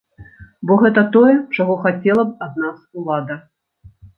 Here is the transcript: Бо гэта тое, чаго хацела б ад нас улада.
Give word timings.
Бо 0.69 0.77
гэта 0.83 1.03
тое, 1.17 1.35
чаго 1.55 1.77
хацела 1.85 2.27
б 2.31 2.49
ад 2.49 2.53
нас 2.65 2.83
улада. 3.03 3.41